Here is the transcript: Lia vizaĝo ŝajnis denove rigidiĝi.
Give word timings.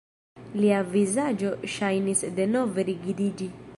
Lia 0.61 0.79
vizaĝo 0.95 1.51
ŝajnis 1.75 2.25
denove 2.41 2.87
rigidiĝi. 2.89 3.51